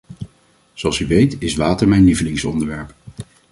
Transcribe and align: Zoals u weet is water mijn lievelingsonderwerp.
Zoals 0.73 0.99
u 0.99 1.07
weet 1.07 1.35
is 1.39 1.55
water 1.55 1.87
mijn 1.87 2.03
lievelingsonderwerp. 2.03 2.93